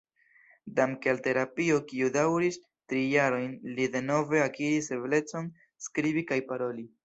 Danke 0.77 1.11
al 1.11 1.19
terapio 1.27 1.75
kiu 1.91 2.07
daŭris 2.15 2.57
tri 2.93 3.03
jarojn, 3.11 3.53
li 3.77 3.87
denove 3.99 4.43
akiris 4.49 4.93
eblecon 4.99 5.55
skribi 5.89 6.29
kaj 6.33 6.45
paroli. 6.53 6.93